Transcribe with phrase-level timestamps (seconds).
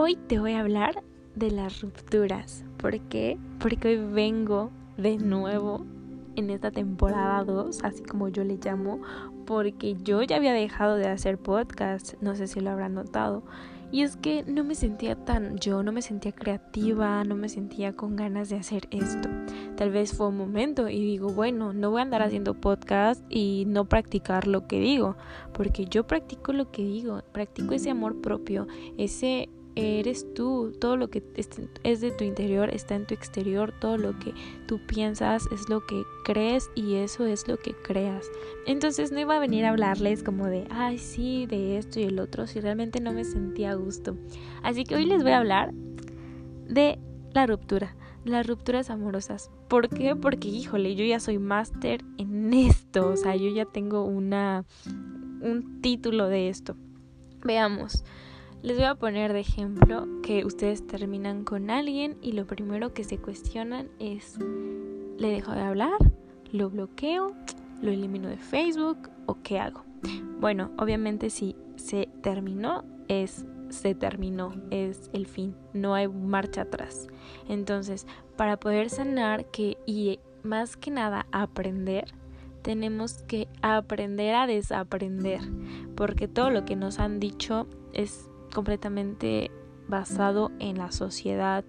[0.00, 1.02] hoy te voy a hablar
[1.36, 2.64] de las rupturas.
[2.78, 3.36] ¿Por qué?
[3.58, 5.84] Porque hoy vengo de nuevo
[6.36, 9.02] en esta temporada 2, así como yo le llamo,
[9.44, 13.42] porque yo ya había dejado de hacer podcast, no sé si lo habrán notado.
[13.92, 17.92] Y es que no me sentía tan yo, no me sentía creativa, no me sentía
[17.92, 19.28] con ganas de hacer esto.
[19.76, 23.64] Tal vez fue un momento y digo, bueno, no voy a andar haciendo podcast y
[23.66, 25.16] no practicar lo que digo,
[25.52, 31.08] porque yo practico lo que digo, practico ese amor propio, ese eres tú, todo lo
[31.10, 31.22] que
[31.84, 34.34] es de tu interior está en tu exterior, todo lo que
[34.66, 38.26] tú piensas es lo que crees y eso es lo que creas.
[38.66, 42.18] Entonces no iba a venir a hablarles como de, ay sí, de esto y el
[42.18, 44.16] otro, si realmente no me sentía a gusto.
[44.62, 45.72] Así que hoy les voy a hablar
[46.68, 46.98] de
[47.32, 49.50] la ruptura, las rupturas amorosas.
[49.68, 50.16] ¿Por qué?
[50.16, 54.64] Porque híjole, yo ya soy máster en esto, o sea, yo ya tengo una
[55.40, 56.76] un título de esto.
[57.44, 58.04] Veamos.
[58.62, 63.04] Les voy a poner de ejemplo que ustedes terminan con alguien y lo primero que
[63.04, 64.36] se cuestionan es,
[65.16, 65.96] ¿le dejo de hablar?
[66.52, 67.34] ¿Lo bloqueo?
[67.80, 69.08] ¿Lo elimino de Facebook?
[69.24, 69.84] ¿O qué hago?
[70.40, 77.08] Bueno, obviamente si se terminó, es se terminó, es el fin, no hay marcha atrás.
[77.48, 82.12] Entonces, para poder sanar que y más que nada aprender,
[82.62, 85.40] tenemos que aprender a desaprender,
[85.94, 89.50] porque todo lo que nos han dicho es completamente
[89.88, 91.64] basado en la sociedad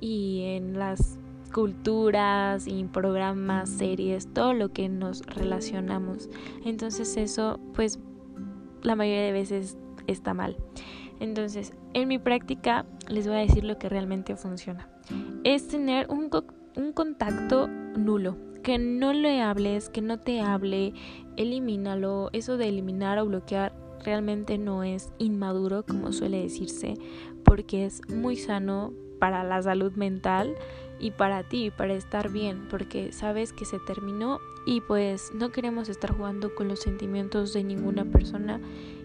[0.00, 1.18] y en las
[1.52, 6.28] culturas y programas, series, todo lo que nos relacionamos.
[6.64, 7.98] Entonces eso pues
[8.82, 10.56] la mayoría de veces está mal.
[11.20, 14.88] Entonces, en mi práctica les voy a decir lo que realmente funciona.
[15.44, 16.30] Es tener un,
[16.76, 20.92] un contacto nulo, que no le hables, que no te hable,
[21.36, 22.30] elimínalo.
[22.32, 23.72] Eso de eliminar o bloquear
[24.04, 26.94] realmente no es inmaduro como suele decirse,
[27.44, 30.54] porque es muy sano para la salud mental
[30.98, 35.88] y para ti, para estar bien, porque sabes que se terminó y pues no queremos
[35.88, 38.60] estar jugando con los sentimientos de ninguna persona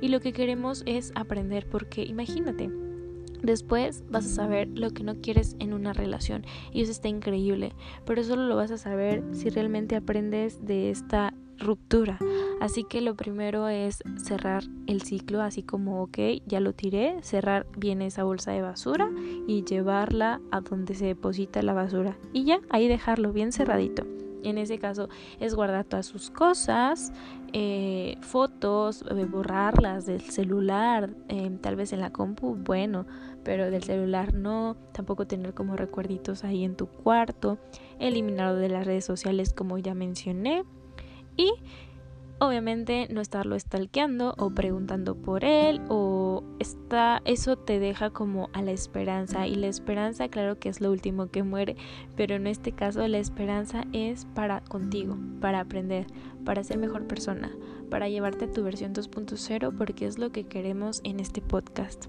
[0.00, 2.70] y lo que queremos es aprender, porque imagínate,
[3.42, 7.74] Después vas a saber lo que no quieres en una relación y eso está increíble,
[8.04, 12.18] pero solo lo vas a saber si realmente aprendes de esta ruptura.
[12.60, 17.66] Así que lo primero es cerrar el ciclo, así como, ok, ya lo tiré, cerrar
[17.76, 19.10] bien esa bolsa de basura
[19.46, 22.16] y llevarla a donde se deposita la basura.
[22.32, 24.06] Y ya, ahí dejarlo bien cerradito.
[24.42, 25.08] En ese caso
[25.40, 27.12] es guardar todas sus cosas,
[27.52, 33.06] eh, fotos, eh, borrarlas del celular, eh, tal vez en la compu, bueno,
[33.42, 37.58] pero del celular no, tampoco tener como recuerditos ahí en tu cuarto,
[37.98, 40.62] eliminarlo de las redes sociales como ya mencioné
[41.36, 41.52] y
[42.38, 48.62] obviamente no estarlo stalkeando o preguntando por él o está eso te deja como a
[48.62, 51.76] la esperanza y la esperanza claro que es lo último que muere
[52.14, 56.06] pero en este caso la esperanza es para contigo para aprender
[56.44, 57.50] para ser mejor persona
[57.90, 62.06] para llevarte a tu versión 2.0 porque es lo que queremos en este podcast.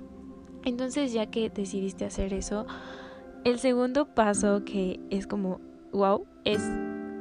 [0.64, 2.66] Entonces ya que decidiste hacer eso
[3.44, 5.62] el segundo paso que es como
[5.94, 6.62] wow es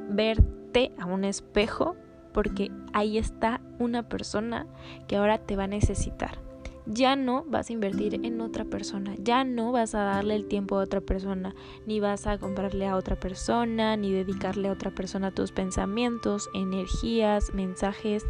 [0.09, 1.95] verte a un espejo
[2.37, 4.67] porque ahí está una persona
[5.07, 6.37] que ahora te va a necesitar.
[6.85, 10.77] Ya no vas a invertir en otra persona, ya no vas a darle el tiempo
[10.77, 11.55] a otra persona,
[11.87, 17.55] ni vas a comprarle a otra persona, ni dedicarle a otra persona tus pensamientos, energías,
[17.55, 18.23] mensajes,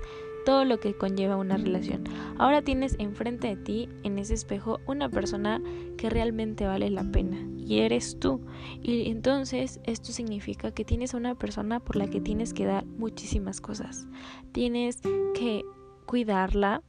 [0.48, 2.06] todo lo que conlleva una relación.
[2.38, 5.62] Ahora tienes enfrente de ti, en ese espejo, una persona
[5.98, 8.40] que realmente vale la pena y eres tú.
[8.82, 12.86] Y entonces esto significa que tienes a una persona por la que tienes que dar
[12.86, 14.08] muchísimas cosas.
[14.54, 15.02] Tienes
[15.34, 15.66] que
[16.06, 16.82] cuidarla,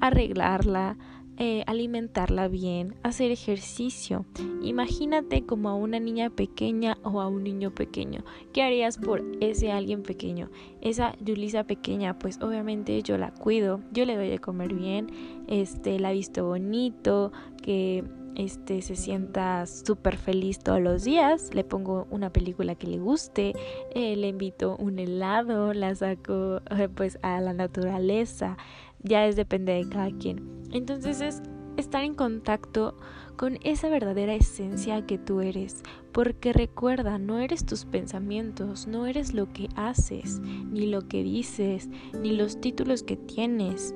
[0.00, 0.98] arreglarla,
[1.38, 4.24] eh, alimentarla bien, hacer ejercicio.
[4.62, 8.24] Imagínate como a una niña pequeña o a un niño pequeño.
[8.52, 10.50] ¿Qué harías por ese alguien pequeño?
[10.80, 15.10] Esa Yulisa pequeña, pues obviamente yo la cuido, yo le doy de comer bien,
[15.46, 18.04] este, la visto bonito, que
[18.36, 23.54] este se sienta súper feliz todos los días, le pongo una película que le guste,
[23.94, 26.60] eh, le invito un helado, la saco
[26.94, 28.56] pues a la naturaleza,
[29.02, 30.55] ya es depende de cada quien.
[30.72, 31.42] Entonces es
[31.76, 32.96] estar en contacto
[33.36, 35.82] con esa verdadera esencia que tú eres,
[36.12, 41.90] porque recuerda, no eres tus pensamientos, no eres lo que haces, ni lo que dices,
[42.20, 43.94] ni los títulos que tienes.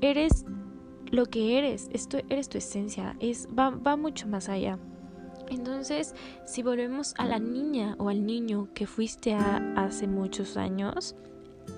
[0.00, 0.44] Eres
[1.10, 4.78] lo que eres, esto eres tu esencia, es va, va mucho más allá.
[5.50, 6.14] Entonces,
[6.46, 11.16] si volvemos a la niña o al niño que fuiste hace muchos años,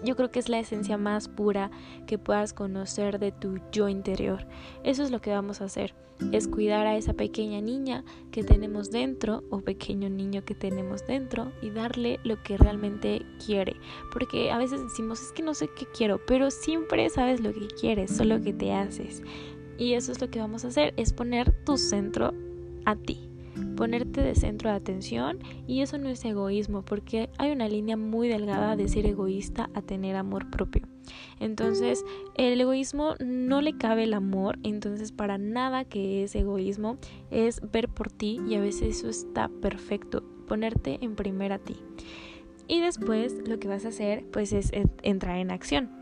[0.05, 1.71] yo creo que es la esencia más pura
[2.07, 4.47] que puedas conocer de tu yo interior.
[4.85, 5.95] Eso es lo que vamos a hacer,
[6.31, 11.53] es cuidar a esa pequeña niña que tenemos dentro o pequeño niño que tenemos dentro
[11.63, 13.77] y darle lo que realmente quiere.
[14.13, 17.67] Porque a veces decimos, es que no sé qué quiero, pero siempre sabes lo que
[17.69, 19.23] quieres, solo que te haces.
[19.79, 22.33] Y eso es lo que vamos a hacer, es poner tu centro
[22.85, 23.32] a ti
[23.77, 28.29] ponerte de centro de atención y eso no es egoísmo porque hay una línea muy
[28.29, 30.83] delgada de ser egoísta a tener amor propio.
[31.41, 32.05] Entonces,
[32.37, 36.99] el egoísmo no le cabe el amor, entonces para nada que es egoísmo
[37.31, 41.77] es ver por ti y a veces eso está perfecto, ponerte en primera a ti.
[42.69, 44.71] Y después lo que vas a hacer pues es
[45.03, 46.02] entrar en acción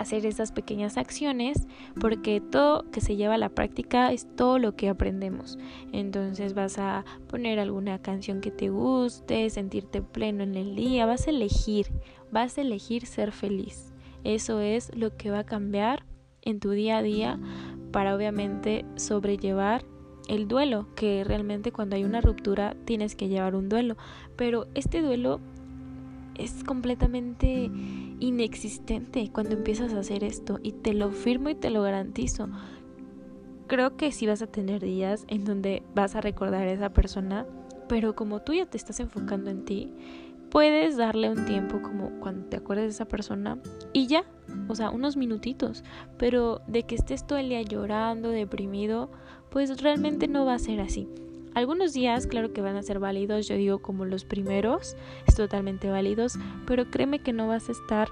[0.00, 1.66] hacer esas pequeñas acciones
[2.00, 5.58] porque todo que se lleva a la práctica es todo lo que aprendemos.
[5.92, 11.26] Entonces vas a poner alguna canción que te guste, sentirte pleno en el día, vas
[11.26, 11.86] a elegir,
[12.30, 13.92] vas a elegir ser feliz.
[14.24, 16.04] Eso es lo que va a cambiar
[16.42, 17.38] en tu día a día
[17.92, 19.84] para obviamente sobrellevar
[20.28, 23.96] el duelo, que realmente cuando hay una ruptura tienes que llevar un duelo,
[24.36, 25.40] pero este duelo
[26.36, 27.70] es completamente
[28.20, 32.48] inexistente cuando empiezas a hacer esto y te lo firmo y te lo garantizo.
[33.66, 37.46] Creo que sí vas a tener días en donde vas a recordar a esa persona,
[37.88, 39.92] pero como tú ya te estás enfocando en ti,
[40.50, 43.58] puedes darle un tiempo como cuando te acuerdes de esa persona
[43.92, 44.24] y ya,
[44.68, 45.82] o sea, unos minutitos,
[46.18, 49.10] pero de que estés todo el día llorando, deprimido,
[49.50, 51.08] pues realmente no va a ser así.
[51.54, 54.96] Algunos días, claro que van a ser válidos, yo digo como los primeros,
[55.26, 56.36] es totalmente válidos,
[56.66, 58.08] pero créeme que no vas a estar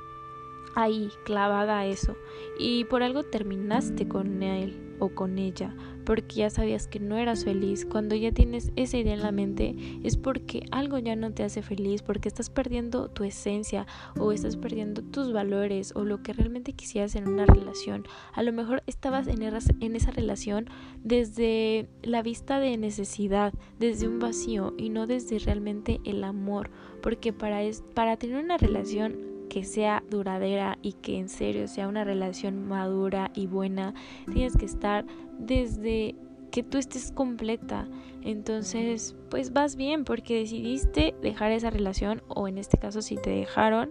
[0.75, 2.17] ahí clavada a eso.
[2.59, 5.75] Y por algo terminaste con él o con ella
[6.05, 7.85] porque ya sabías que no eras feliz.
[7.85, 11.63] Cuando ya tienes esa idea en la mente es porque algo ya no te hace
[11.63, 13.87] feliz porque estás perdiendo tu esencia
[14.19, 18.05] o estás perdiendo tus valores o lo que realmente quisieras en una relación.
[18.33, 20.67] A lo mejor estabas en, en esa relación
[21.03, 26.71] desde la vista de necesidad desde un vacío y no desde realmente el amor
[27.03, 31.87] porque para, es, para tener una relación que sea duradera y que en serio sea
[31.87, 33.93] una relación madura y buena,
[34.33, 35.05] tienes que estar
[35.39, 36.15] desde
[36.51, 37.87] que tú estés completa.
[38.23, 43.29] Entonces, pues vas bien porque decidiste dejar esa relación o en este caso si te
[43.29, 43.91] dejaron,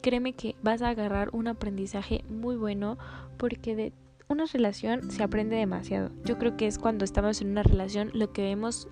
[0.00, 2.96] créeme que vas a agarrar un aprendizaje muy bueno
[3.36, 3.92] porque de
[4.28, 6.12] una relación se aprende demasiado.
[6.24, 8.86] Yo creo que es cuando estamos en una relación lo que vemos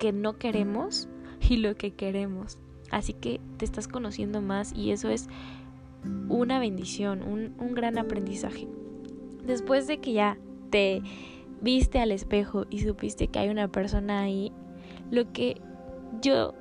[0.00, 1.08] que no queremos
[1.48, 2.58] y lo que queremos.
[2.90, 5.28] Así que te estás conociendo más y eso es
[6.28, 8.68] una bendición, un, un gran aprendizaje.
[9.44, 10.38] Después de que ya
[10.70, 11.02] te
[11.60, 14.52] viste al espejo y supiste que hay una persona ahí,
[15.10, 15.60] lo que
[16.20, 16.54] yo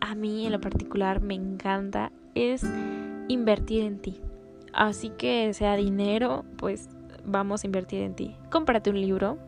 [0.00, 2.64] a mí en lo particular me encanta es
[3.28, 4.20] invertir en ti.
[4.72, 6.88] Así que sea dinero, pues
[7.24, 8.36] vamos a invertir en ti.
[8.50, 9.38] Cómprate un libro,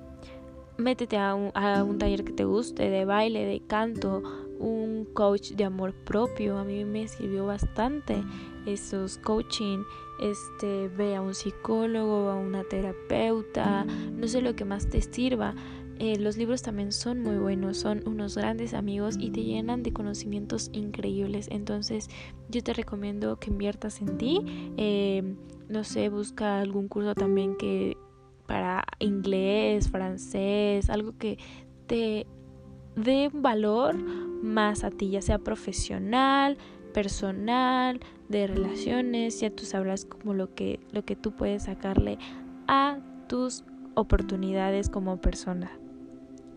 [0.76, 4.23] métete a un, a un taller que te guste, de baile, de canto,
[4.61, 6.59] un coach de amor propio.
[6.59, 8.23] A mí me sirvió bastante
[8.67, 9.83] esos coaching,
[10.21, 15.55] este, ve a un psicólogo, a una terapeuta, no sé lo que más te sirva.
[15.99, 19.93] Eh, los libros también son muy buenos, son unos grandes amigos y te llenan de
[19.93, 21.49] conocimientos increíbles.
[21.51, 22.09] Entonces
[22.49, 24.73] yo te recomiendo que inviertas en ti.
[24.77, 25.35] Eh,
[25.69, 27.99] no sé, busca algún curso también que
[28.47, 31.38] para inglés, francés, algo que
[31.87, 32.26] te
[32.97, 33.97] dé valor
[34.42, 36.59] más a ti, ya sea profesional,
[36.92, 42.18] personal, de relaciones, ya tú sabrás como lo que, lo que tú puedes sacarle
[42.66, 45.70] a tus oportunidades como persona.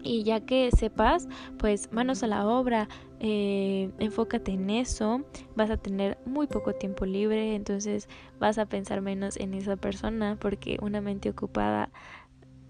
[0.03, 2.89] Y ya que sepas, pues manos a la obra,
[3.21, 5.23] eh, enfócate en eso,
[5.55, 10.37] vas a tener muy poco tiempo libre, entonces vas a pensar menos en esa persona
[10.39, 11.89] porque una mente ocupada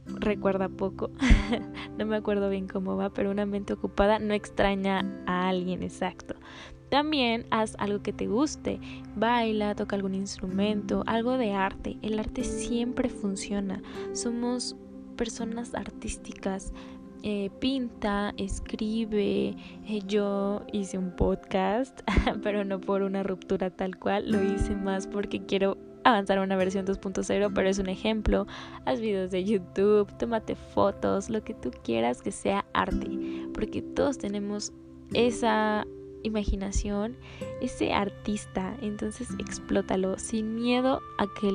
[0.05, 1.11] recuerda poco,
[1.97, 6.35] no me acuerdo bien cómo va, pero una mente ocupada no extraña a alguien exacto.
[6.89, 8.79] También haz algo que te guste,
[9.15, 11.97] baila, toca algún instrumento, algo de arte.
[12.03, 13.81] El arte siempre funciona.
[14.11, 14.75] Somos
[15.15, 16.71] personas artísticas.
[17.23, 19.55] Eh, pinta, escribe.
[19.87, 22.01] Eh, yo hice un podcast,
[22.43, 24.29] pero no por una ruptura tal cual.
[24.29, 28.47] Lo hice más porque quiero avanzar a una versión 2.0, pero es un ejemplo.
[28.85, 33.07] Haz videos de YouTube, tómate fotos, lo que tú quieras que sea arte,
[33.53, 34.73] porque todos tenemos
[35.13, 35.85] esa
[36.23, 37.17] imaginación,
[37.61, 41.53] ese artista, entonces explótalo sin miedo a que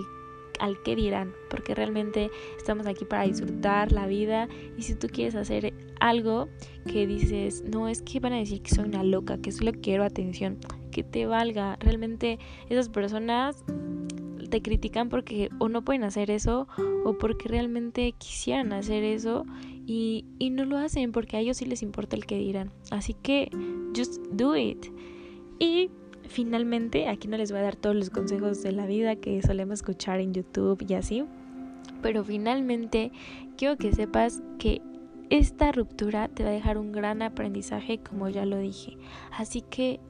[0.61, 5.37] al que dirán, porque realmente estamos aquí para disfrutar la vida y si tú quieres
[5.37, 6.49] hacer algo
[6.90, 10.05] que dices, no es que van a decir que soy una loca, que solo quiero
[10.05, 10.59] atención,
[10.90, 11.76] que te valga.
[11.81, 12.38] Realmente
[12.69, 13.64] esas personas
[14.49, 16.69] te critican porque o no pueden hacer eso
[17.05, 19.45] o porque realmente quisieran hacer eso
[19.87, 22.71] y, y no lo hacen porque a ellos sí les importa el que dirán.
[22.90, 23.50] Así que
[23.97, 24.87] just do it.
[25.59, 25.90] Y
[26.28, 29.81] finalmente, aquí no les voy a dar todos los consejos de la vida que solemos
[29.81, 31.25] escuchar en YouTube y así,
[32.02, 33.11] pero finalmente
[33.57, 34.81] quiero que sepas que
[35.31, 38.97] esta ruptura te va a dejar un gran aprendizaje, como ya lo dije.
[39.33, 40.00] Así que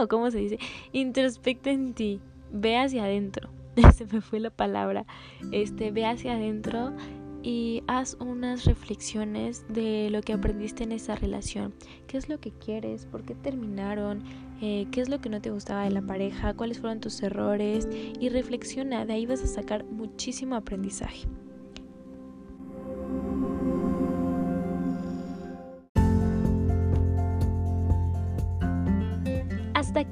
[0.00, 0.58] o cómo se dice,
[0.92, 2.20] introspecta en ti,
[2.52, 3.50] ve hacia adentro.
[3.94, 5.04] Se me fue la palabra.
[5.52, 6.92] Este, ve hacia adentro
[7.42, 11.74] y haz unas reflexiones de lo que aprendiste en esa relación.
[12.06, 13.06] ¿Qué es lo que quieres?
[13.06, 14.22] ¿Por qué terminaron?
[14.62, 16.54] Eh, ¿Qué es lo que no te gustaba de la pareja?
[16.54, 17.86] ¿Cuáles fueron tus errores?
[18.18, 21.26] Y reflexiona, de ahí vas a sacar muchísimo aprendizaje.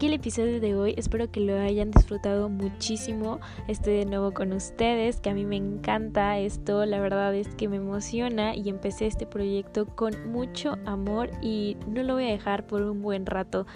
[0.07, 0.95] El episodio de hoy.
[0.97, 3.41] Espero que lo hayan disfrutado muchísimo.
[3.69, 6.85] Estoy de nuevo con ustedes, que a mí me encanta esto.
[6.87, 12.03] La verdad es que me emociona y empecé este proyecto con mucho amor y no
[12.03, 13.67] lo voy a dejar por un buen rato.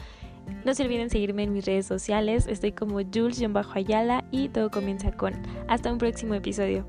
[0.64, 2.47] No se olviden seguirme en mis redes sociales.
[2.47, 5.35] Estoy como Jules-Ayala y todo comienza con.
[5.68, 6.87] Hasta un próximo episodio.